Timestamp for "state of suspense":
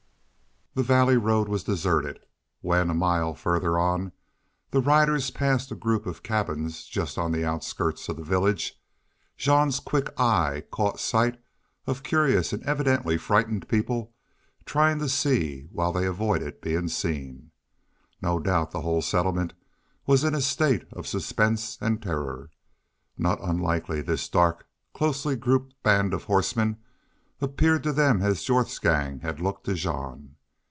20.39-21.77